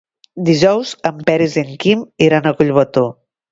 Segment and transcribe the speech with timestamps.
[0.45, 3.07] Dijous en Peris i en Quim iran a Collbató.